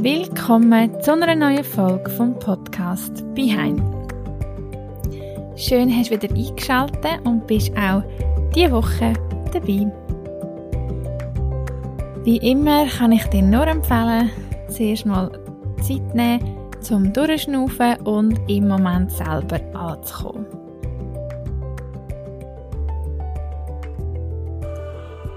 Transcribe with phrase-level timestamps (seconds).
[0.00, 3.82] Willkommen zu einer neuen Folge vom Podcast Behind.
[5.56, 8.04] Schön hast du wieder eingeschaltet und bist auch
[8.54, 9.14] diese Woche
[9.52, 9.90] dabei.
[12.22, 14.30] Wie immer kann ich dir nur empfehlen,
[14.68, 15.32] zuerst mal
[15.82, 20.46] Zeit nehmen, zum Durchschnaufen und im Moment selber anzukommen.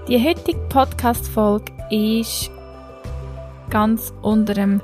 [0.06, 2.48] Die heutige Podcast-Folge ist
[3.72, 4.82] ganz unter dem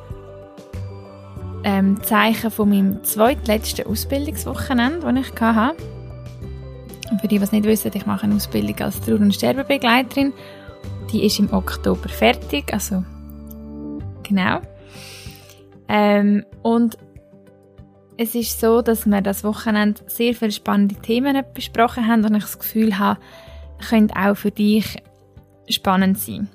[1.62, 5.76] ähm, Zeichen von meinem zweitletzten Ausbildungswochenende, das ich hatte.
[7.10, 10.32] Und für die, die es nicht wissen, ich mache eine Ausbildung als Trauer- und Sterbebegleiterin.
[11.12, 13.04] Die ist im Oktober fertig, also
[14.22, 14.60] genau.
[15.88, 16.96] Ähm, und
[18.16, 22.42] es ist so, dass wir das Wochenende sehr viele spannende Themen besprochen haben und ich
[22.42, 23.20] das Gefühl habe,
[23.88, 24.96] könnte auch für dich
[25.68, 26.48] spannend sein.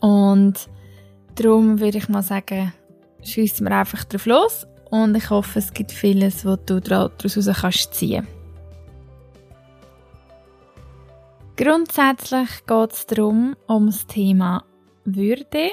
[0.00, 0.68] Und
[1.34, 2.72] darum würde ich mal sagen,
[3.22, 7.12] schiessen wir einfach drauf los und ich hoffe, es gibt vieles, was du daraus
[7.60, 8.26] kannst ziehen
[11.56, 14.64] Grundsätzlich geht es darum, um das Thema
[15.04, 15.68] Würde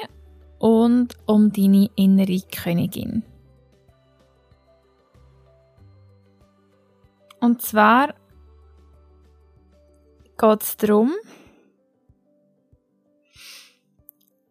[0.59, 3.23] und um deine innere Königin.
[7.39, 8.13] Und zwar
[10.37, 11.13] geht es darum,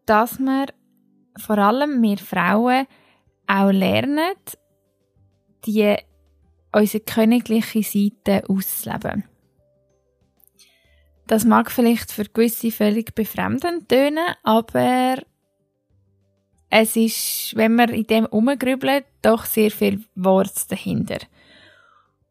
[0.06, 0.67] dass wir
[1.39, 2.86] vor allem wir Frauen
[3.47, 4.34] auch lernen,
[5.64, 5.97] die
[6.72, 9.25] unsere königliche Seite auszuleben.
[11.27, 15.19] Das mag vielleicht für gewisse völlig befremdend tönen, aber
[16.70, 21.19] es ist, wenn man in dem umgrübelt, doch sehr viel Wort dahinter.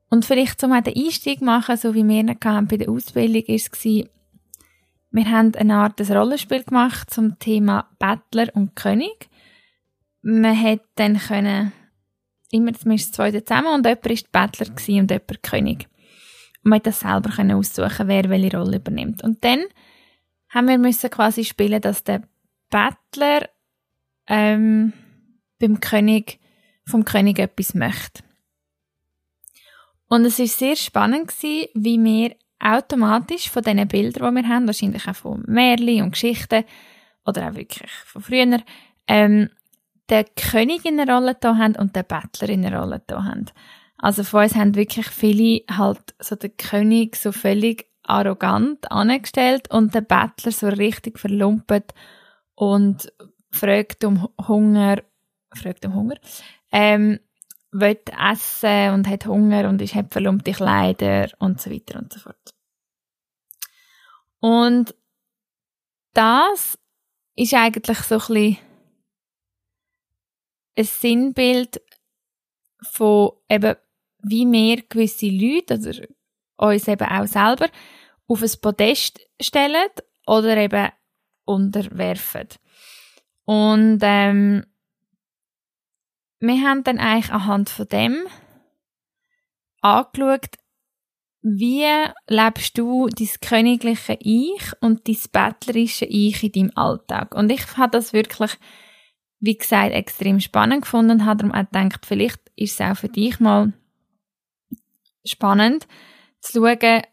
[0.09, 3.71] Und vielleicht zum den Einstieg machen, so wie wir bei der Ausbildung, ist
[5.11, 9.29] wir haben eine Art des Rollenspiel gemacht zum Thema Bettler und König.
[10.21, 11.71] Man hat dann können,
[12.51, 15.87] immer zumindest zwei zusammen und jemand die Bettler und jemand König.
[16.63, 19.23] Und man hat das selber können aussuchen, wer welche Rolle übernimmt.
[19.23, 19.63] Und dann
[20.49, 22.23] haben wir müssen quasi spielen, dass der
[22.69, 23.47] Bettler
[24.27, 24.93] ähm,
[25.59, 26.39] beim König
[26.85, 28.23] vom König etwas möchte.
[30.09, 34.67] Und es ist sehr spannend gewesen, wie wir automatisch von diesen Bildern, die wir haben,
[34.67, 36.63] wahrscheinlich auch von Märchen und Geschichten
[37.25, 38.59] oder auch wirklich von früher,
[39.07, 39.49] ähm,
[40.09, 43.45] den König in der Rolle da haben und den Bettler in der Rolle da haben.
[43.97, 49.93] Also von uns haben wirklich viele halt so den König so völlig arrogant angestellt und
[49.93, 51.93] den Bettler so richtig verlumpet
[52.55, 53.11] und
[53.51, 55.01] fragt um Hunger,
[55.53, 56.15] fragt um Hunger,
[56.71, 57.19] ähm,
[57.71, 57.99] will
[58.31, 62.53] essen und hat Hunger und ist hat verlumpte Kleider und so weiter und so fort.
[64.39, 64.95] Und
[66.13, 66.77] das
[67.35, 68.57] ist eigentlich so ein bisschen
[70.77, 71.81] ein Sinnbild
[72.81, 73.75] von eben,
[74.19, 76.07] wie wir gewisse Leute, oder
[76.57, 77.69] uns eben auch selber,
[78.27, 79.89] auf ein Podest stellen
[80.25, 80.89] oder eben
[81.45, 82.47] unterwerfen.
[83.45, 84.65] Und ähm,
[86.39, 88.27] wir haben dann eigentlich anhand von dem
[89.81, 90.55] angeschaut,
[91.41, 91.85] wie
[92.27, 97.35] lebst du dein königliche Ich und dein bettlerische Ich in deinem Alltag?
[97.35, 98.57] Und ich habe das wirklich,
[99.39, 103.09] wie gesagt, extrem spannend gefunden und habe darum auch gedacht, vielleicht ist es auch für
[103.09, 103.73] dich mal
[105.25, 105.87] spannend
[106.39, 107.03] zu schauen,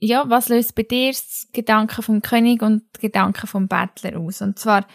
[0.00, 4.40] ja, was löst bei dir das Gedanken vom König und Gedanken vom Bettler aus?
[4.40, 4.86] Und zwar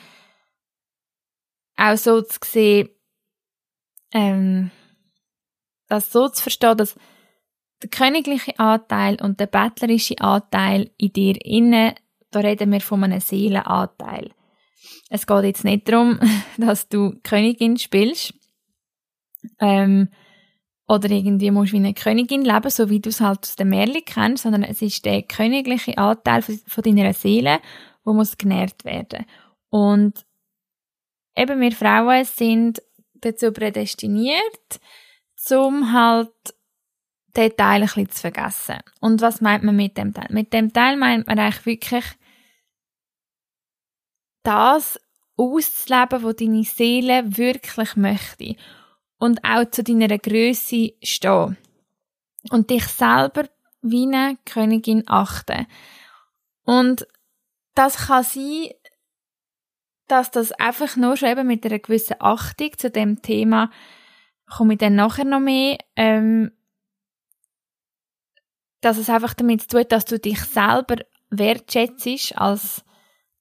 [1.76, 2.90] auch so zu sehen,
[4.14, 4.72] ähm,
[5.88, 6.96] das so zu verstehen, dass
[7.82, 11.96] der königliche Anteil und der bettlerische Anteil in dir inne,
[12.32, 14.32] da reden wir von einem Seelenanteil.
[15.10, 16.20] Es geht jetzt nicht darum,
[16.58, 18.34] dass du Königin spielst,
[19.60, 20.10] ähm,
[20.88, 24.04] oder irgendwie musst wie eine Königin leben, so wie du es halt aus dem Märchen
[24.06, 27.60] kennst, sondern es ist der königliche Anteil von deiner Seele,
[28.04, 29.26] wo muss genährt werden.
[29.70, 30.26] Und
[31.36, 32.82] eben wir Frauen sind
[33.24, 34.80] dazu prädestiniert,
[35.36, 36.32] zum halt
[37.36, 38.80] den Teil ein bisschen zu vergessen.
[39.00, 40.28] Und was meint man mit dem Teil?
[40.30, 42.06] Mit dem Teil meint man eigentlich wirklich
[44.44, 45.00] das
[45.36, 48.56] auszuleben, was deine Seele wirklich möchte.
[49.18, 51.58] Und auch zu deiner Größe stehen.
[52.50, 53.48] Und dich selber
[53.82, 55.66] wie eine Königin achten.
[56.66, 57.08] Und
[57.74, 58.70] das kann sein,
[60.14, 63.72] dass das einfach nur schon eben mit einer gewissen Achtung zu dem Thema,
[64.48, 66.52] komme ich dann nachher noch mehr, ähm,
[68.82, 70.98] dass es einfach damit zu tun dass du dich selber
[71.32, 72.86] wertschätzt als,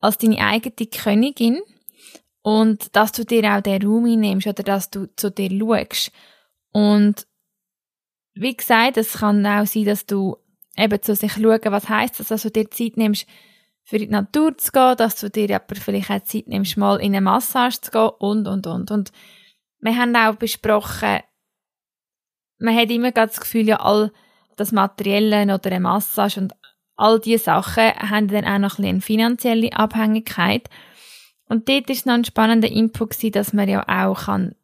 [0.00, 1.60] als deine eigene Königin
[2.40, 6.10] Und dass du dir auch den Raum einnimmst oder dass du zu dir schaust.
[6.72, 7.26] Und
[8.34, 10.38] wie gesagt, es kann auch sein, dass du
[10.78, 13.26] eben zu sich schauen, was heisst das, dass du dir Zeit nimmst,
[13.84, 17.14] für die Natur zu gehen, dass du dir aber vielleicht auch Zeit nimmst, mal in
[17.14, 18.90] eine Massage zu gehen und, und, und.
[18.90, 19.12] Und
[19.80, 21.20] wir haben auch besprochen,
[22.58, 24.12] man hat immer das Gefühl, ja, all
[24.56, 26.52] das Materielle oder eine Massage und
[26.96, 30.68] all diese Sachen haben dann auch noch ein eine finanzielle Abhängigkeit.
[31.48, 34.54] Und dort ist noch ein spannender Input gewesen, dass man ja auch kann,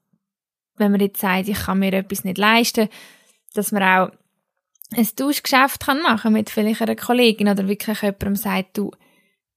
[0.77, 2.89] wenn man jetzt sagt, ich kann mir etwas nicht leisten,
[3.55, 4.11] dass man auch
[4.97, 8.93] ein Tauschgeschäft kann machen mit vielleicht einer Kollegin oder wirklich jemandem sagt, du,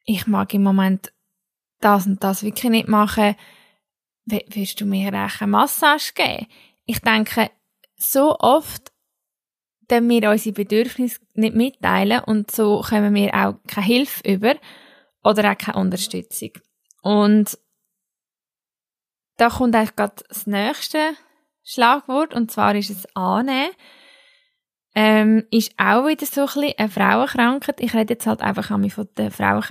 [0.05, 1.13] ich mag im Moment
[1.79, 3.35] das und das wirklich nicht machen,
[4.25, 6.47] wirst du mir eine Massage geben?
[6.85, 7.49] Ich denke,
[7.97, 8.91] so oft
[9.91, 14.55] dass wir unsere Bedürfnisse nicht mitteilen und so kommen wir auch keine Hilfe über
[15.21, 16.51] oder auch keine Unterstützung.
[17.01, 17.57] Und
[19.35, 21.13] da kommt eigentlich gerade das nächste
[21.63, 23.71] Schlagwort und zwar ist es annehmen.
[24.93, 27.79] Ähm, ist auch wieder so ein bisschen eine Frauenkrankheit.
[27.79, 29.61] Ich rede jetzt halt einfach von der Frau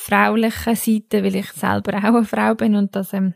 [0.00, 3.34] fraulichen Seite, weil ich selber auch eine Frau bin und das ähm,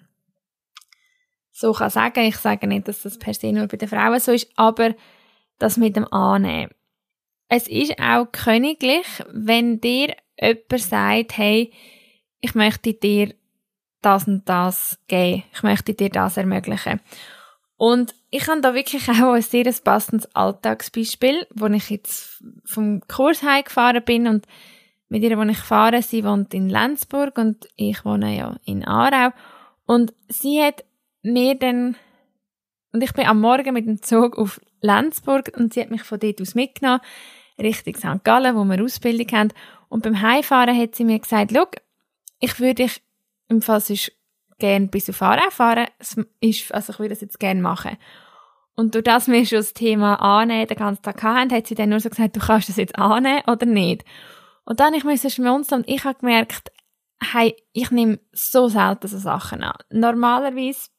[1.51, 2.25] so kann sagen.
[2.25, 4.95] Ich sage nicht, dass das per se nur bei den Frauen so ist, aber
[5.59, 6.73] das mit dem Annehmen.
[7.49, 11.73] Es ist auch königlich, wenn dir jemand sagt, hey,
[12.41, 13.35] ich möchte dir
[14.01, 15.43] das und das geben.
[15.53, 17.01] Ich möchte dir das ermöglichen.
[17.77, 23.43] Und ich habe da wirklich auch ein sehr passendes Alltagsbeispiel, wo ich jetzt vom Kurs
[23.43, 24.47] heimgefahren bin und
[25.13, 29.35] mit ihr, wo ich fahre, sie wohnt in Lenzburg und ich wohne ja in Aarau.
[29.85, 30.87] Und sie hat
[31.23, 31.97] mir dann,
[32.95, 36.19] und ich bin am Morgen mit dem Zug auf Lenzburg und sie hat mich von
[36.19, 37.03] dort aus mitgenommen,
[37.61, 38.25] Richtung St.
[38.25, 39.53] Gallen, wo wir Ausbildung haben.
[39.91, 41.67] Und beim Heimfahren hat sie mir gesagt, schau,
[42.41, 43.03] ich würde dich
[43.49, 44.13] im Fall sonst
[44.59, 45.89] gerne bis auf Aarau fahren,
[46.41, 47.99] ist, also ich würde das jetzt gerne machen.
[48.77, 51.91] Und durch das wir schon das Thema annehmen den ganzen Tag hatten, hat sie dann
[51.91, 54.07] nur so gesagt, du kannst das jetzt annehmen oder nicht.
[54.65, 56.73] Und dann ich musste schmunzeln und ich habe gemerkt,
[57.33, 59.77] hey, ich nehme so selten so Sachen an.
[59.91, 60.91] Normalerweise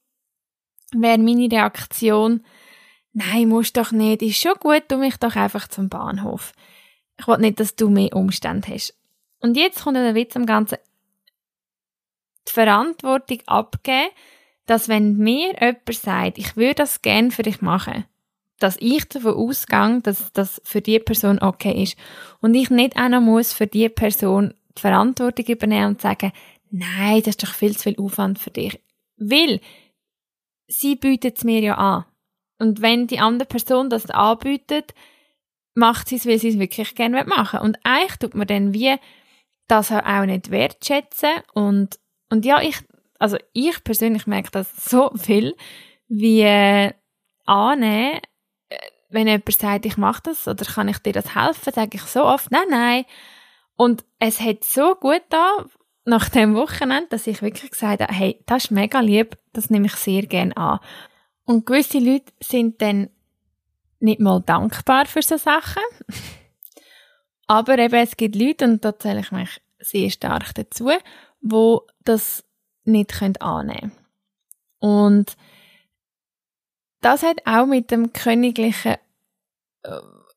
[0.91, 2.45] wäre meine Reaktion,
[3.13, 6.53] nein, musst doch nicht, ist schon gut, du mich doch einfach zum Bahnhof.
[7.17, 8.97] Ich will nicht, dass du mehr Umstände hast.
[9.39, 10.77] Und jetzt kommt der Witz am Ganzen,
[12.47, 14.09] die Verantwortung abgeben,
[14.65, 18.05] dass wenn mir jemand sagt, ich würde das gerne für dich machen,
[18.59, 21.97] dass ich davon ausgehe, dass das für die Person okay ist.
[22.39, 26.31] Und ich nicht auch noch muss für die Person die Verantwortung übernehmen und sagen,
[26.69, 28.79] nein, das ist doch viel zu viel Aufwand für dich.
[29.17, 29.59] Weil,
[30.67, 32.05] sie bietet es mir ja an.
[32.59, 34.93] Und wenn die andere Person das anbietet,
[35.75, 37.65] macht sie es, weil sie es wirklich gerne machen will.
[37.65, 38.95] Und eigentlich tut man dann wie
[39.67, 41.99] das auch nicht wertschätzen und,
[42.29, 42.77] und ja, ich,
[43.17, 45.55] also ich persönlich merke das so viel,
[46.07, 46.91] wie äh,
[47.45, 48.19] annehmen,
[49.13, 52.25] wenn jemand sagt, ich mache das oder kann ich dir das helfen, sage ich so
[52.25, 53.05] oft, nein, nein.
[53.75, 55.65] Und es hat so gut da
[56.05, 59.85] nach dem Wochenende, dass ich wirklich gesagt habe, hey, das ist mega lieb, das nehme
[59.85, 60.79] ich sehr gerne an.
[61.45, 63.09] Und gewisse Leute sind dann
[63.99, 65.83] nicht mal dankbar für so Sachen.
[67.47, 70.89] Aber eben, es gibt Leute, und da zähle ich mich sehr stark dazu,
[71.41, 72.43] wo das
[72.83, 73.91] nicht annehmen können.
[74.79, 75.37] Und
[77.01, 78.95] das hat auch mit dem königlichen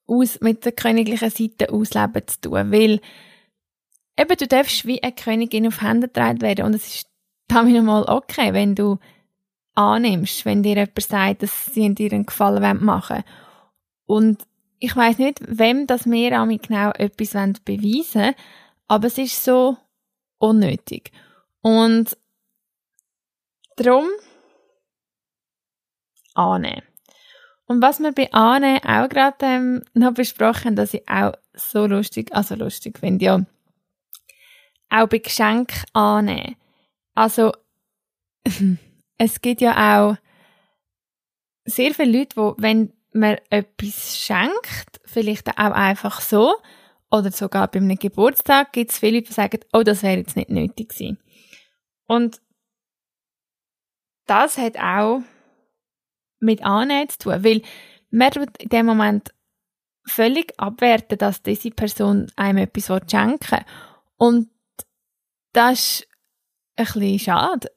[0.06, 3.00] aus, mit der königlichen Seite ausleben zu tun, weil
[4.18, 7.06] eben du darfst wie eine Königin auf Hände getragen werden und es ist
[7.48, 8.98] damit mal okay, wenn du
[9.74, 13.24] annimmst, wenn dir jemand sagt, dass sie dir einen Gefallen machen wollen.
[14.06, 14.46] Und
[14.78, 18.34] ich weiß nicht, wem das wir genau etwas beweisen wollen,
[18.88, 19.76] aber es ist so
[20.38, 21.10] unnötig.
[21.62, 22.16] Und
[23.76, 24.06] darum
[26.34, 26.82] annehmen.
[27.66, 32.32] Und was wir bei Anne auch gerade ähm, noch besprochen, dass ich auch so lustig,
[32.32, 33.46] also lustig finde, ja,
[34.88, 36.56] auch bei Geschenk annehmen.
[37.14, 37.52] Also,
[39.18, 40.16] es gibt ja auch
[41.64, 46.54] sehr viele Leute, wo, wenn man etwas schenkt, vielleicht auch einfach so,
[47.10, 50.36] oder sogar bei einem Geburtstag, gibt es viele Leute, die sagen, oh, das wäre jetzt
[50.36, 51.18] nicht nötig gewesen.
[52.06, 52.40] Und
[54.26, 55.22] das hat auch
[56.46, 57.62] mit Annehmen zu tun, weil
[58.10, 59.34] man in dem Moment
[60.06, 63.64] völlig abwerten, dass diese Person einem etwas schenken will.
[64.16, 64.50] Und
[65.52, 66.08] das ist
[66.76, 67.70] ein bisschen schade,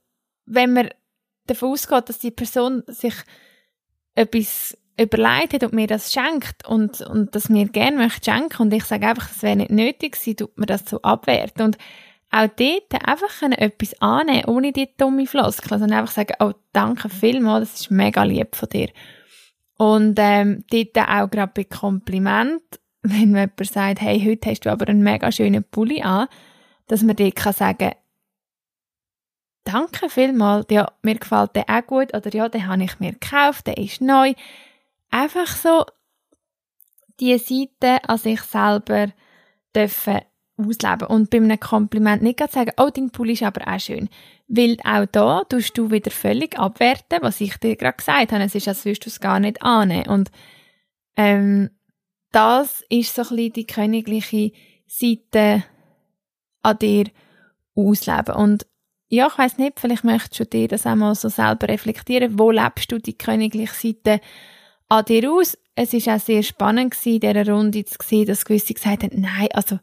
[0.45, 0.89] wenn man
[1.47, 3.15] davon ausgeht, dass die Person sich
[4.15, 8.73] etwas überlegt hat und mir das schenkt und, und das mir gerne möchte schenken und
[8.73, 11.63] ich sage einfach, das wäre nicht nötig sie tut mir das so abwerten.
[11.63, 11.77] Und
[12.31, 17.71] auch dort einfach etwas annehmen, ohne die dumme Floskel, sondern einfach sagen, oh, danke vielmals,
[17.71, 18.89] das ist mega lieb von dir.
[19.77, 22.61] Und ähm, dort auch gerade bei Kompliment,
[23.01, 26.27] wenn jemand sagt, hey, heute hast du aber einen mega schönen Pulli an,
[26.87, 27.91] dass man dort kann sagen
[29.63, 33.67] danke vielmals, ja, mir gefällt der auch gut, oder ja, den habe ich mir gekauft,
[33.67, 34.33] der ist neu.
[35.11, 35.85] Einfach so
[37.19, 39.07] die Seite an sich selber
[39.75, 40.21] dürfen
[40.59, 41.07] ausleben.
[41.07, 44.09] Und bei einem Kompliment nicht sagen, oh, dein Pulli ist aber auch schön.
[44.47, 48.43] Weil auch da tust du wieder völlig abwerten, was ich dir gerade gesagt habe.
[48.43, 50.07] Es ist, als würdest du es gar nicht annehmen.
[50.07, 50.31] Und
[51.15, 51.69] ähm,
[52.31, 54.51] das ist so ein bisschen die königliche
[54.87, 55.63] Seite
[56.61, 57.05] an dir
[57.75, 58.35] ausleben.
[58.35, 58.65] Und
[59.07, 62.37] ja, ich weiß nicht, vielleicht möchtest du dir das auch mal so selber reflektieren.
[62.37, 64.21] Wo lebst du die königliche Seite
[64.87, 65.57] an dir aus?
[65.75, 69.47] Es ist auch sehr spannend in dieser Runde zu sehen, dass gewisse gesagt haben, nein,
[69.53, 69.79] also,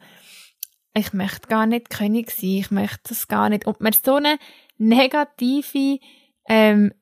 [0.97, 3.67] ich möchte gar nicht König sein, ich möchte das gar nicht.
[3.67, 4.38] Und man so eine
[4.79, 6.00] negative,
[6.49, 6.93] ähm,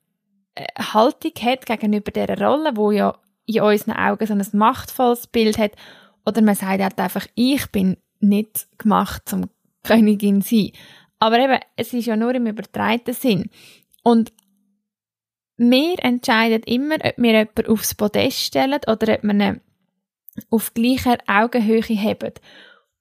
[0.55, 5.59] äh, Haltung hat gegenüber dieser Rolle, wo ja in unseren Augen so ein machtvolles Bild
[5.59, 5.73] hat,
[6.27, 9.51] oder man sagt halt einfach, ich bin nicht gemacht zum
[9.83, 10.73] Königin sein.
[11.19, 13.51] Aber eben, es ist ja nur im übertreiten Sinn.
[14.03, 14.33] Und
[15.57, 19.61] wir entscheiden immer, ob wir jemanden aufs Podest stellen oder ob wir ihn
[20.51, 22.33] auf gleicher Augenhöhe haben.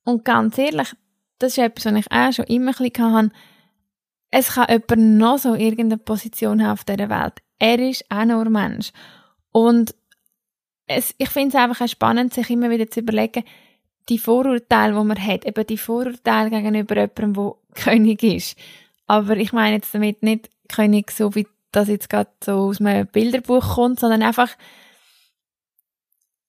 [0.04, 0.94] Und ganz ehrlich,
[1.40, 3.32] das ist etwas, was ich auch schon immer ein bisschen hatte.
[4.32, 7.34] Es kann jemand noch so irgendeine Position haben auf dieser Welt.
[7.60, 8.92] Er ist auch nur Mensch.
[9.52, 9.94] Und
[10.88, 13.44] es, ich finde es einfach auch spannend, sich immer wieder zu überlegen,
[14.10, 18.58] die Vorurteile, die man hat, eben die Vorurteile gegenüber jemandem, der König ist.
[19.08, 23.08] Aber ich meine jetzt damit nicht König, so wie das jetzt gerade so aus einem
[23.08, 24.50] Bilderbuch kommt, sondern einfach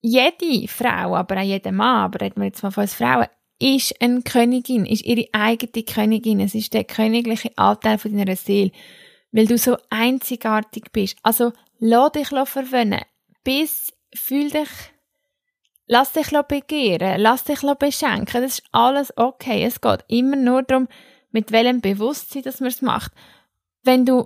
[0.01, 3.27] jede Frau, aber auch jeder Mann, aber reden wir jetzt mal von uns Frauen,
[3.59, 6.41] ist eine Königin, ist ihre eigene Königin.
[6.41, 8.73] Es ist der königliche Anteil von deiner Seele,
[9.33, 11.17] weil du so einzigartig bist.
[11.23, 13.03] Also, lass dich verwöhnen.
[13.45, 14.69] Bis, fühl dich
[15.87, 19.65] Lass dich begehren, lass dich beschenken, das ist alles okay.
[19.65, 20.89] Es geht immer nur darum,
[21.31, 23.13] mit welchem Bewusstsein, dass man es macht.
[23.83, 24.25] Wenn du,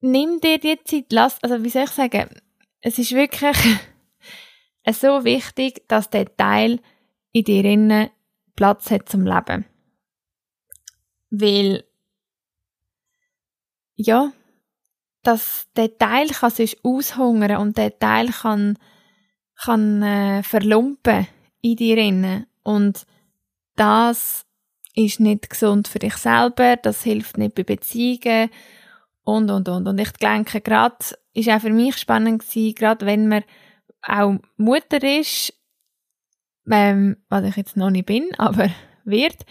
[0.00, 2.28] nimm dir die Zeit, lass, also wie soll ich sagen,
[2.80, 3.56] es ist wirklich
[4.90, 6.80] so wichtig, dass der Teil
[7.32, 8.10] in dir innen
[8.54, 9.64] Platz hat zum Leben.
[11.30, 11.84] Weil,
[13.94, 14.32] ja,
[15.22, 18.78] dass der Teil kann sich aushungern und der Teil kann
[19.64, 21.26] kann äh, verlumpen
[21.60, 22.46] in dir innen.
[22.62, 23.06] Und
[23.76, 24.44] das
[24.94, 28.50] ist nicht gesund für dich selber, das hilft nicht bei Beziehungen
[29.24, 29.86] und, und, und.
[29.86, 30.96] Und ich denke, gerade,
[31.32, 33.44] ist auch für mich spannend gewesen, gerade wenn man
[34.02, 35.54] auch Mutter ist,
[36.70, 38.68] ähm, was ich jetzt noch nicht bin, aber
[39.04, 39.44] wird,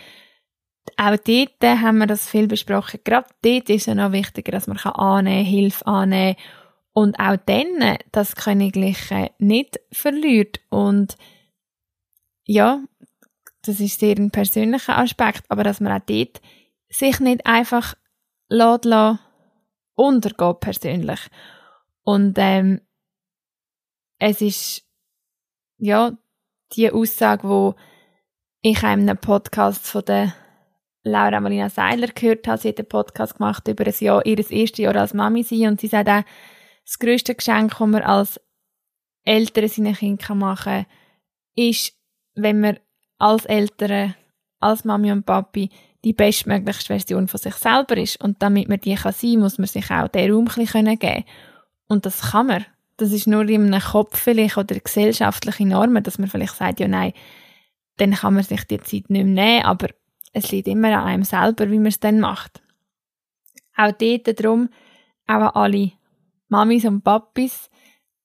[0.97, 2.99] auch dort haben wir das viel besprochen.
[3.03, 6.35] Gerade dort ist es noch wichtiger, dass man annehmen kann, Hilfe annehmen
[6.93, 10.59] und auch dann das Königliche nicht verliert.
[10.69, 11.15] Und
[12.45, 12.83] ja,
[13.63, 16.41] das ist sehr ein persönlicher Aspekt, aber dass man auch dort
[16.89, 17.95] sich nicht einfach
[18.49, 19.19] lässt, lässt
[19.95, 21.19] untergehen persönlich.
[22.03, 22.81] Und ähm,
[24.19, 24.83] es ist
[25.77, 26.17] ja
[26.75, 27.75] die Aussage, wo
[28.61, 30.33] ich in einem Podcast von der
[31.03, 32.59] Laura Marina Seiler gehört habe.
[32.59, 35.81] Sie hat einen Podcast gemacht über ein Jahr, ihr erstes Jahr als Mami sein und
[35.81, 36.23] sie sagt auch,
[36.85, 38.39] das grösste Geschenk, das man als
[39.23, 40.85] Eltern seinen Kindern machen kann,
[41.55, 41.93] ist,
[42.35, 42.79] wenn man
[43.17, 44.15] als Eltern,
[44.59, 45.69] als Mami und Papi
[46.03, 48.21] die bestmöglichste Version von sich selber ist.
[48.23, 51.25] Und damit man die kann sein, muss man sich auch den Raum ein bisschen geben
[51.87, 52.65] Und das kann man.
[53.01, 56.87] Das ist nur in einem Kopf vielleicht oder gesellschaftliche Normen, dass man vielleicht sagt, ja
[56.87, 57.13] nein,
[57.97, 59.87] dann kann man sich die Zeit nicht mehr nehmen, aber
[60.33, 62.61] es liegt immer an einem selber, wie man es dann macht.
[63.75, 64.69] Auch dort darum,
[65.25, 65.91] auch an alle
[66.47, 67.71] Mamis und Papis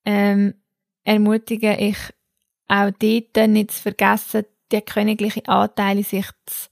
[0.05, 0.53] ähm,
[1.05, 1.97] ermutige ich
[2.69, 6.69] auch dort nicht zu vergessen, die königliche Anteile sich zu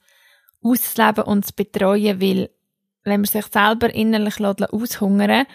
[0.62, 2.50] auszuleben und zu betreuen, weil
[3.04, 5.46] wenn man sich selber innerlich aushungern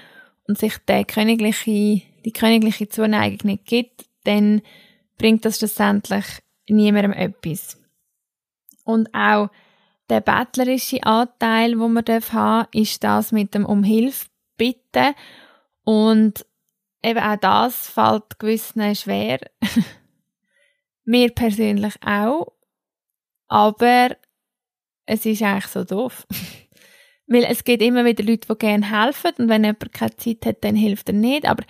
[0.48, 4.62] und sich die königliche, die königliche Zuneigung nicht gibt, dann
[5.18, 6.26] bringt das schlussendlich
[6.68, 7.78] niemandem etwas.
[8.84, 9.50] Und auch
[10.10, 15.14] der bettlerische Anteil, wo man haben darf, ist das mit dem um Hilfe bitten
[15.84, 16.46] und
[17.04, 19.40] eben auch das fällt gewissen schwer.
[21.06, 22.54] Mir persönlich auch.
[23.48, 24.16] Aber
[25.06, 26.28] es ist eigentlich so doof.
[27.28, 30.64] Weil es gibt immer wieder Leute, die gerne helfen und wenn jemand keine Zeit hat,
[30.64, 31.48] dann hilft er nicht.
[31.48, 31.64] Aber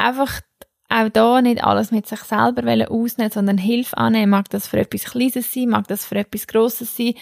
[0.00, 0.40] einfach
[0.88, 4.30] auch da nicht alles mit sich selber ausnehmen, sondern Hilfe annehmen.
[4.30, 7.14] Mag das für etwas Kleines sein, mag das für etwas Grosses sein.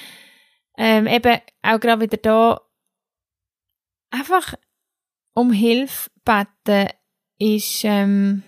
[0.79, 2.61] ähm, eben auch gerade wieder da
[4.11, 4.55] einfach
[5.35, 6.89] um Hilfe beten
[7.39, 8.43] ist, ähm,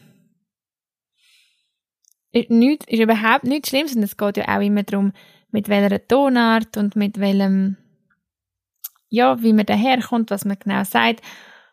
[2.33, 5.13] ist, nicht, ist überhaupt nichts Schlimmes und es geht ja auch immer darum,
[5.51, 7.77] mit welcher Tonart und mit welchem,
[9.09, 11.23] ja, wie man daherkommt, was man genau sagt.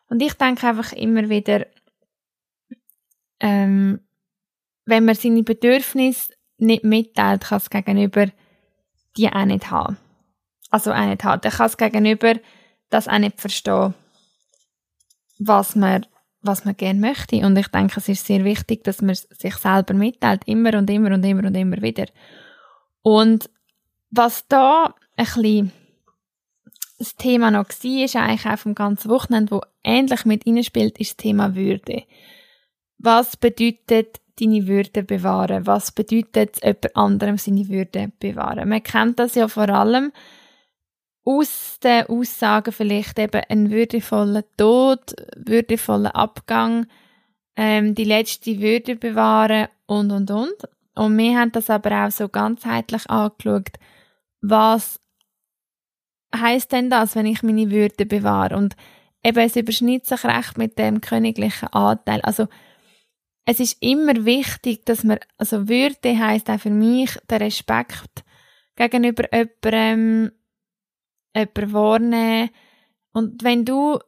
[0.09, 1.65] Und ich denke einfach immer wieder,
[3.39, 4.00] ähm,
[4.86, 8.27] wenn man seine Bedürfnisse nicht mitteilt, kann es gegenüber
[9.17, 9.98] die auch nicht haben.
[10.70, 11.41] Also auch nicht haben.
[11.41, 12.36] Dann kann es gegenüber
[12.89, 13.94] das auch nicht verstehen,
[15.39, 16.06] was man,
[16.41, 17.38] was man gerne möchte.
[17.46, 20.44] Und ich denke, es ist sehr wichtig, dass man sich selber mitteilt.
[20.46, 22.06] Immer und immer und immer und immer wieder.
[23.01, 23.50] Und
[24.10, 25.72] was da ein bisschen
[27.00, 31.12] das Thema noch war, ist eigentlich auch vom ganzen Wochenende, wo ähnlich mit spielt, ist
[31.12, 32.03] das Thema Würde.
[32.97, 35.65] Was bedeutet deine Würde bewahren?
[35.65, 38.69] Was bedeutet jemand anderem seine Würde bewahren?
[38.69, 40.11] Man kennt das ja vor allem
[41.27, 46.87] aus den Aussagen vielleicht eben einen würdevollen Tod, würdevollen Abgang,
[47.57, 50.55] ähm, die letzte Würde bewahren und, und, und.
[50.95, 53.73] Und wir haben das aber auch so ganzheitlich angeschaut,
[54.41, 55.01] was
[56.33, 58.55] heißt denn das, wenn ich meine Würde bewahre?
[58.55, 58.75] Und
[59.23, 62.21] eben, es überschneidet sich recht mit dem königlichen Anteil.
[62.21, 62.47] Also,
[63.49, 68.25] es ist immer wichtig, dass man, also Würde heißt auch für mich der Respekt
[68.75, 70.33] gegenüber jemandem,
[71.33, 72.49] jemanden wahrnehmen.
[73.13, 73.99] Und wenn du,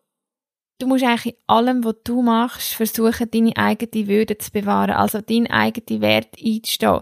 [0.79, 5.21] du musst eigentlich in allem, was du machst, versuchen, deine eigene Würde zu bewahren, also
[5.21, 7.01] deinen eigenen Wert einzustehen.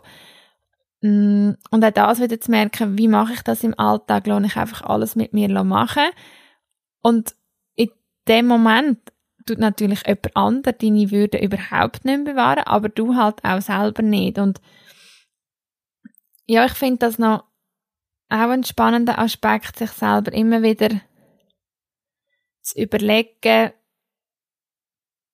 [1.02, 4.58] Mm, und auch das wieder zu merken, wie mache ich das im Alltag, lohne ich
[4.58, 6.12] einfach alles mit mir machen.
[7.02, 7.36] Und
[7.74, 7.90] in
[8.28, 9.00] dem Moment
[9.48, 14.38] tut natürlich jemand anderes deine Würde überhaupt nicht bewahren, aber du halt auch selber nicht.
[14.38, 14.62] Und
[16.46, 17.44] ja, ich finde das noch
[18.30, 21.02] auch ein spannender Aspekt, sich selber immer wieder
[22.62, 23.72] zu überlegen,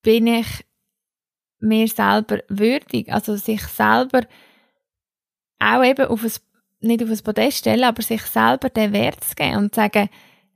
[0.04, 0.66] bin ich
[1.60, 4.22] mir selber würdig, also sich selber
[5.60, 6.32] auch eben auf ein,
[6.82, 10.10] nicht auf ein Podest stellen, aber sich selber den Wert zu geben und zu sagen,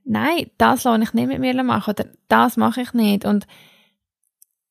[0.08, 3.26] nein, das lasse ich nicht mit mir machen oder das mache ich nicht.
[3.26, 3.46] Und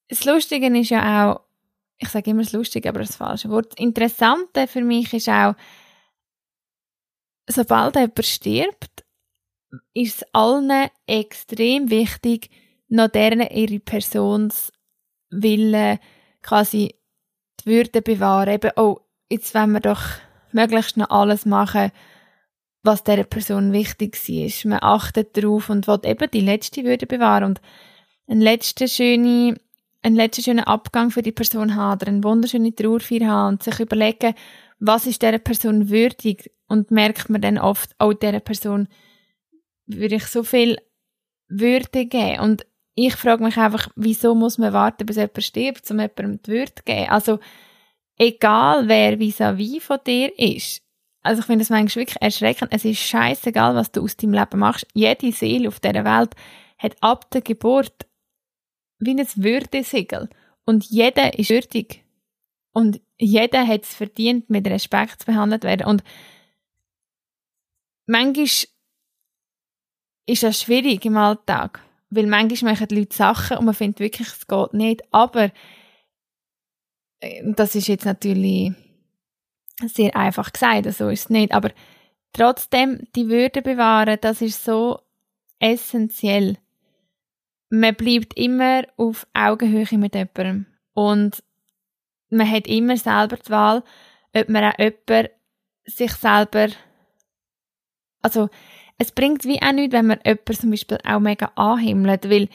[0.09, 1.41] das Lustige ist ja auch,
[1.99, 3.73] ich sage immer das Lustige, aber das falsche Wort.
[3.73, 5.55] Das Interessante für mich ist auch,
[7.49, 9.05] sobald jemand stirbt,
[9.95, 12.51] ist es allen extrem wichtig,
[12.89, 15.99] noch deren ihre Personswille
[16.43, 16.95] quasi
[17.61, 18.55] die Würde bewahren.
[18.55, 20.03] Eben, oh, jetzt wollen wir doch
[20.53, 21.91] möglichst noch alles machen,
[22.87, 24.65] was dieser Person wichtig ist.
[24.65, 27.61] Man achtet darauf und will eben die letzte Würde bewahren und
[28.29, 29.59] einen letzten schönen,
[30.03, 33.81] einen letzten schönen Abgang für die Person haben oder eine wunderschöne Trauerfeier haben und sich
[33.81, 34.35] überlegen,
[34.79, 38.89] was ist dieser Person würdig und merkt man dann oft, auch oh, dieser Person
[39.87, 40.79] würde ich so viel
[41.49, 46.01] Würde geben und ich frage mich einfach, wieso muss man warten, bis jemand stirbt, um
[46.01, 47.11] jemandem die Würde zu geben?
[47.11, 47.39] Also,
[48.17, 50.86] egal wer vis-à-vis -vis von dir ist.
[51.27, 52.73] Also ich finde das manchmal wirklich erschreckend.
[52.73, 54.87] Es ist scheißegal, was du aus deinem Leben machst.
[54.95, 56.35] Jede Seele auf dieser Welt
[56.79, 58.07] hat ab der Geburt
[59.01, 60.29] wie ein Würdesiegel.
[60.65, 62.05] Und jeder ist würdig.
[62.73, 65.87] Und jeder hat es verdient, mit Respekt zu behandelt werden.
[65.87, 66.05] Und
[68.07, 68.47] manchmal
[70.27, 71.83] ist das schwierig im Alltag.
[72.11, 75.03] Weil manchmal machen die Leute Sachen und man findet wirklich, es geht nicht.
[75.11, 75.51] Aber
[77.19, 78.73] äh, das ist jetzt natürlich
[79.85, 81.71] sehr einfach gesagt, so ist es nicht, aber
[82.33, 85.01] trotzdem die Würde bewahren, das ist so
[85.59, 86.59] essentiell.
[87.69, 91.43] Man bleibt immer auf Augenhöhe mit jemandem und
[92.31, 93.83] man hat immer selber die Wahl,
[94.35, 95.31] ob man auch jemand
[95.85, 96.69] sich selber,
[98.23, 98.49] also
[98.99, 102.49] es bringt wie auch nichts, wenn man jemanden zum Beispiel auch mega anhimmelt, weil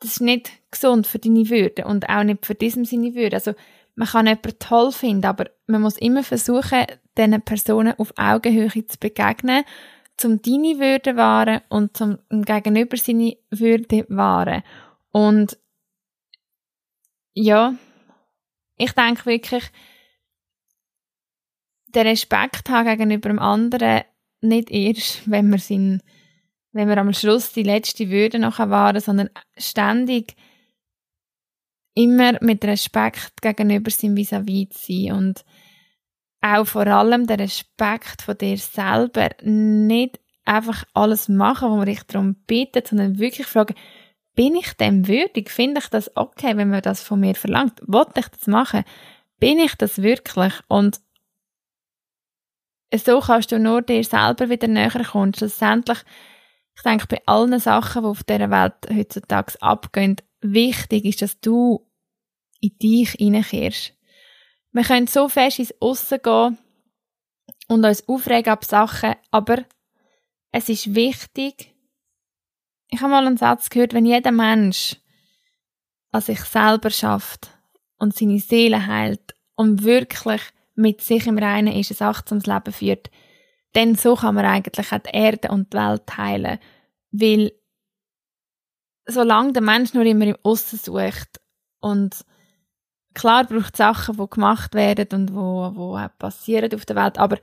[0.00, 3.36] das ist nicht gesund für deine Würde und auch nicht für diesem seine Würde.
[3.36, 3.54] Also
[3.94, 8.98] man kann jemanden toll finden, aber man muss immer versuchen, diesen Personen auf Augenhöhe zu
[8.98, 9.64] begegnen,
[10.16, 14.62] zum deine Würde wahren und zum Gegenüber seine Würde wahren.
[15.10, 15.58] Und
[17.34, 17.74] ja,
[18.76, 19.64] ich denke wirklich,
[21.88, 24.02] den Respekt haben gegenüber dem anderen
[24.40, 26.02] nicht erst, wenn man seinen
[26.72, 30.34] wenn wir am Schluss die letzte Würde noch wahren, sondern ständig
[31.94, 35.44] immer mit Respekt gegenüber seinem vis-à-vis zu sein und
[36.40, 42.02] auch vor allem der Respekt von dir selber, nicht einfach alles machen, wo man dich
[42.02, 43.74] darum bittet, sondern wirklich fragen,
[44.34, 45.50] bin ich dem würdig?
[45.50, 47.80] Finde ich das okay, wenn man das von mir verlangt?
[47.86, 48.84] Wollte ich das machen?
[49.38, 50.54] Bin ich das wirklich?
[50.68, 51.00] Und
[52.94, 55.34] so kannst du nur dir selber wieder näher kommen.
[55.34, 55.98] Schlussendlich,
[56.74, 61.88] ich denke, bei allen Sachen, die auf dieser Welt heutzutage abgehen, wichtig ist, dass du
[62.60, 63.94] in dich hineinkehrst.
[64.72, 66.58] Wir können so fest ins Aussen gehen
[67.68, 69.64] und uns aufregen ab Sachen, aber
[70.50, 71.74] es ist wichtig,
[72.88, 74.96] ich habe mal einen Satz gehört, wenn jeder Mensch
[76.10, 77.48] an sich selber schafft
[77.98, 80.42] und seine Seele heilt und wirklich
[80.74, 83.10] mit sich im Reinen ist, ein achtsames Leben führt,
[83.72, 86.58] dann so kann man eigentlich auch die Erde und die Welt heilen.
[87.10, 87.52] Weil
[89.06, 91.40] solange der Mensch nur immer im Aussen sucht.
[91.80, 92.24] Und
[93.14, 97.38] klar braucht es Sachen, die gemacht werden und wo, wo passieren auf der Welt, aber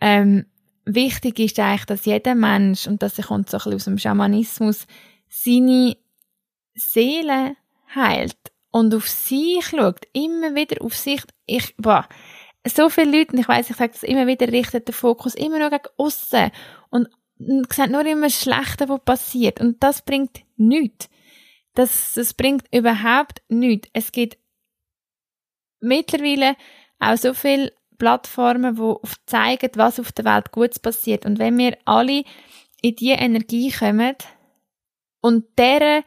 [0.00, 0.46] ähm,
[0.84, 4.86] wichtig ist eigentlich, dass jeder Mensch, und das kommt so ein bisschen aus dem Schamanismus,
[5.28, 5.96] seine
[6.74, 7.56] Seele
[7.94, 8.36] heilt
[8.70, 11.22] und auf sich schaut, immer wieder auf sich.
[11.46, 12.06] Ich, boah,
[12.66, 15.58] so viele Leute, und ich weiß, ich sage das immer wieder, richten den Fokus immer
[15.58, 16.50] nur gegen aussen.
[16.90, 17.08] Und,
[17.38, 19.60] sehen nur immer das Schlechte, was passiert.
[19.60, 21.08] Und das bringt nichts.
[21.74, 23.88] Das, das bringt überhaupt nichts.
[23.92, 24.38] Es gibt
[25.80, 26.56] mittlerweile
[26.98, 31.24] auch so viele Plattformen, die zeigen, was auf der Welt Gutes passiert.
[31.24, 32.24] Und wenn wir alle
[32.80, 34.16] in diese Energie kommen
[35.20, 36.04] und deren,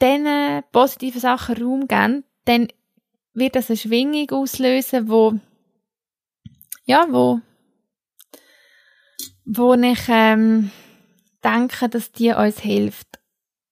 [0.00, 2.68] diesen positiven Sachen Raum geben, dann
[3.32, 5.34] wird das eine Schwingung auslösen, wo
[6.84, 7.40] ja, wo
[9.44, 10.70] wo ich ähm,
[11.42, 13.20] denke, dass die uns hilft,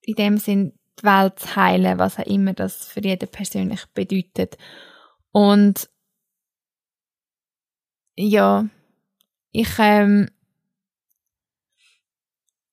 [0.03, 4.59] in dem Sinn die Welt zu heilen, was auch immer das für jeden persönlich bedeutet.
[5.31, 5.89] Und
[8.15, 8.67] ja,
[9.53, 10.29] ich, ähm,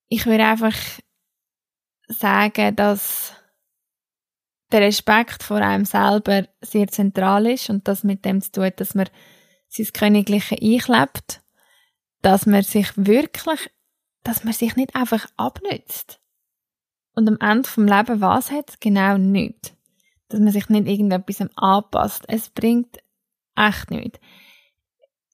[0.09, 0.75] ich würde einfach
[2.07, 3.33] sagen, dass
[4.71, 8.95] der Respekt vor einem selber sehr zentral ist und das mit dem zu tun, dass
[8.95, 9.09] man
[9.67, 11.41] sein Königliche einklebt,
[12.21, 13.69] dass man sich wirklich,
[14.23, 16.19] dass man sich nicht einfach abnützt.
[17.13, 18.79] Und am Ende vom Leben was hat?
[18.81, 19.73] Genau nichts.
[20.29, 22.23] Dass man sich nicht irgendetwas anpasst.
[22.27, 22.99] Es bringt
[23.55, 24.19] echt nichts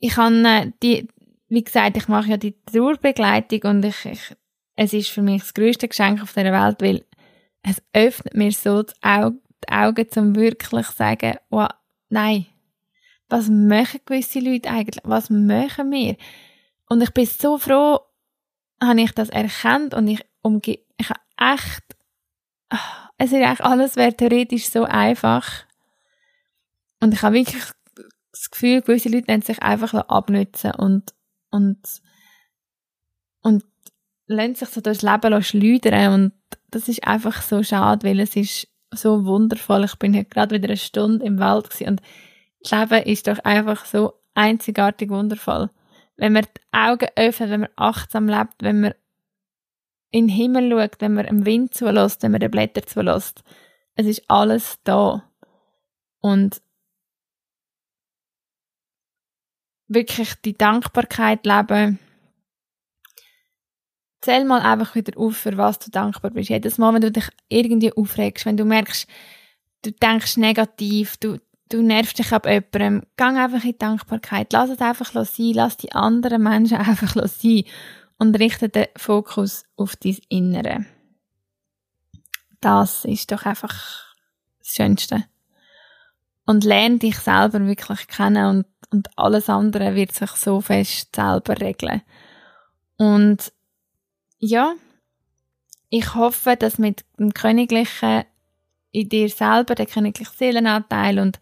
[0.06, 1.08] ich habe äh, die,
[1.50, 4.36] wie gesagt, ich mache ja die Trauerbegleitung und ich, ich,
[4.76, 7.06] es ist für mich das größte Geschenk auf der Welt, weil
[7.64, 11.68] es öffnet mir so die Augen, die Augen zum wirklich sagen, oh,
[12.10, 12.46] nein,
[13.30, 15.04] was machen gewisse Leute eigentlich?
[15.04, 16.18] Was machen wir?
[16.88, 18.00] Und ich bin so froh,
[18.82, 20.62] habe ich das erkannt und ich umge,
[20.98, 21.84] ich habe echt,
[22.70, 25.66] ah, es ist eigentlich alles wäre theoretisch so einfach.
[27.00, 27.64] Und ich habe wirklich
[28.32, 31.14] das Gefühl, gewisse Leute nennen sich einfach abnützen und,
[31.50, 31.80] und,
[33.42, 33.64] und
[34.28, 36.34] lassen sich so durchs Leben schleudern und
[36.72, 39.86] das ist einfach so schade, weil es ist so wundervoll.
[39.86, 42.02] Ich bin heute gerade wieder eine Stunde im Wald und
[42.62, 45.70] das Leben ist doch einfach so einzigartig wundervoll.
[46.18, 48.94] Wenn man die Augen öffnet, wenn man achtsam lebt, wenn man
[50.12, 53.44] in den Himmel schaut, wenn man im Wind zulässt, wenn man den Blättern zulässt.
[53.96, 55.30] Es ist alles da.
[56.22, 56.62] Und
[59.88, 62.00] wirklich die Dankbarkeit leben.
[64.22, 66.50] Zähl mal einfach wieder auf, für was du dankbar bist.
[66.50, 69.08] Jedes Mal, wenn du dich irgendwie aufregst, wenn du merkst,
[69.84, 74.54] du denkst negativ, du, du nervst dich ab jemandem, gang einfach in die Dankbarkeit.
[74.54, 77.64] Lass es einfach sein, lass die anderen Menschen einfach sein
[78.18, 80.86] und richte den Fokus auf dein Innere.
[82.62, 84.16] Das ist doch einfach
[84.60, 85.26] das Schönste.
[86.48, 91.60] Und lerne dich selber wirklich kennen und und alles andere wird sich so fest selber
[91.60, 92.02] regeln.
[92.98, 93.52] Und
[94.40, 94.74] ja,
[95.90, 98.24] ich hoffe, dass mit dem Königlichen
[98.96, 101.40] in dir selber, der königliche Seelenanteil und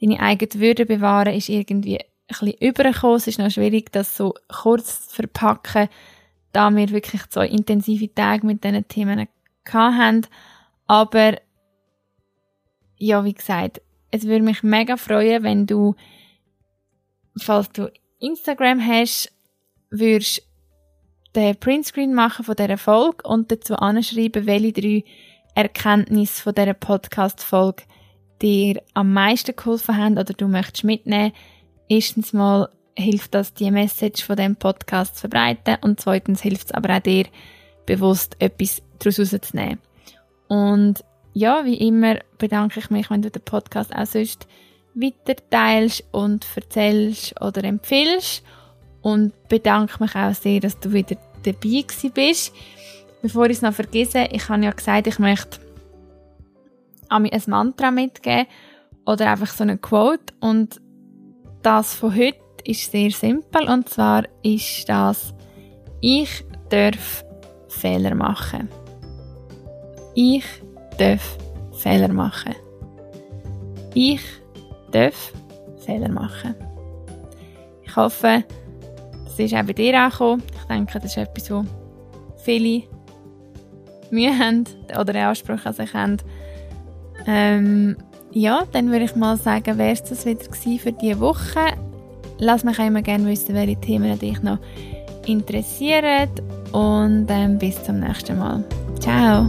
[0.00, 3.16] deine eigene Würde bewahren, ist irgendwie ein bisschen übergekommen.
[3.16, 5.88] Es ist noch schwierig, das so kurz zu verpacken,
[6.52, 9.28] da wir wirklich so intensive Tage mit diesen Themen
[9.70, 10.26] hatten.
[10.86, 11.38] Aber
[12.96, 13.80] ja, wie gesagt,
[14.10, 15.94] es würde mich mega freuen, wenn du
[17.40, 19.32] falls du Instagram hast,
[19.90, 20.42] würdest
[21.34, 25.04] den Printscreen machen von dieser Folge und dazu anschreiben, welche drei
[25.58, 27.82] Erkenntnisse von dieser Podcast-Folge
[28.40, 31.32] dir am meisten geholfen haben oder du möchtest mitnehmen.
[31.88, 36.72] Erstens mal hilft das, die Message von dem Podcast zu verbreiten und zweitens hilft es
[36.72, 37.24] aber auch dir,
[37.86, 39.80] bewusst etwas daraus rauszunehmen.
[40.46, 44.46] Und ja, wie immer bedanke ich mich, wenn du den Podcast auch sonst
[44.94, 48.44] weiterteilst und erzählst oder empfiehlst.
[49.02, 52.52] Und bedanke mich auch sehr, dass du wieder dabei bist.
[53.22, 55.58] Bevor ich es noch vergesse, ich habe ja gesagt, ich möchte
[57.08, 58.46] ein Mantra mitgeben
[59.06, 60.34] oder einfach so eine Quote.
[60.40, 60.80] Und
[61.62, 65.34] das von heute ist sehr simpel und zwar ist das
[66.00, 67.24] Ich darf
[67.68, 68.68] Fehler machen.
[70.14, 70.44] Ich
[70.98, 71.38] darf
[71.72, 72.54] Fehler machen.
[73.94, 74.22] Ich
[74.92, 75.32] darf
[75.84, 76.54] Fehler machen.
[77.82, 78.44] Ich hoffe,
[79.24, 80.42] das ist auch bei dir angekommen.
[80.54, 81.64] Ich denke, das ist etwas, wo
[82.36, 82.82] viele
[84.10, 86.16] Mühe haben oder einen Anspruch an sich haben.
[87.26, 87.96] Ähm,
[88.32, 90.44] ja, dann würde ich mal sagen, wäre es das wieder
[90.78, 91.72] für diese Woche.
[92.38, 94.58] Lass mich auch immer gerne wissen, welche Themen dich noch
[95.26, 96.28] interessieren.
[96.72, 98.64] Und ähm, bis zum nächsten Mal.
[99.00, 99.48] Ciao!